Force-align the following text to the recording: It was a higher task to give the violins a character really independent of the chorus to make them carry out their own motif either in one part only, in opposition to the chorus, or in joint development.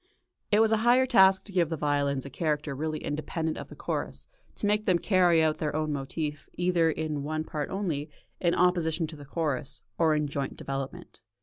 It 0.51 0.61
was 0.61 0.71
a 0.71 0.77
higher 0.77 1.05
task 1.05 1.43
to 1.43 1.51
give 1.51 1.69
the 1.69 1.77
violins 1.77 2.25
a 2.25 2.31
character 2.31 2.73
really 2.73 2.97
independent 3.03 3.55
of 3.57 3.69
the 3.69 3.75
chorus 3.75 4.27
to 4.55 4.65
make 4.65 4.87
them 4.87 4.97
carry 4.97 5.43
out 5.43 5.59
their 5.59 5.75
own 5.75 5.93
motif 5.93 6.49
either 6.55 6.89
in 6.89 7.21
one 7.21 7.43
part 7.43 7.69
only, 7.69 8.09
in 8.39 8.55
opposition 8.55 9.05
to 9.05 9.15
the 9.15 9.25
chorus, 9.25 9.83
or 9.99 10.15
in 10.15 10.27
joint 10.27 10.57
development. 10.57 11.21